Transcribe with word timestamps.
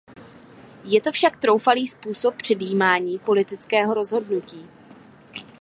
Je 0.83 1.01
to 1.01 1.11
však 1.11 1.37
troufalý 1.37 1.87
způsob 1.87 2.35
předjímání 2.35 3.19
politického 3.19 3.93
rozhodnutí. 3.93 4.69